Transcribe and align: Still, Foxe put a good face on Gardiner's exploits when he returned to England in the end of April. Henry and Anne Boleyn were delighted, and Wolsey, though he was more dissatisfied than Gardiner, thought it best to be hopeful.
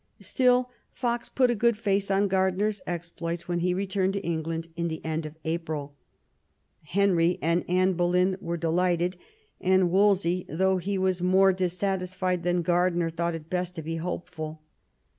Still, 0.21 0.71
Foxe 0.91 1.29
put 1.29 1.51
a 1.51 1.53
good 1.53 1.77
face 1.77 2.09
on 2.09 2.27
Gardiner's 2.27 2.81
exploits 2.87 3.47
when 3.47 3.59
he 3.59 3.75
returned 3.75 4.13
to 4.13 4.25
England 4.25 4.67
in 4.75 4.87
the 4.87 4.99
end 5.05 5.27
of 5.27 5.37
April. 5.45 5.93
Henry 6.85 7.37
and 7.39 7.63
Anne 7.69 7.93
Boleyn 7.93 8.35
were 8.41 8.57
delighted, 8.57 9.15
and 9.59 9.91
Wolsey, 9.91 10.43
though 10.49 10.77
he 10.77 10.97
was 10.97 11.21
more 11.21 11.53
dissatisfied 11.53 12.41
than 12.41 12.63
Gardiner, 12.63 13.11
thought 13.11 13.35
it 13.35 13.47
best 13.47 13.75
to 13.75 13.83
be 13.83 13.97
hopeful. 13.97 14.63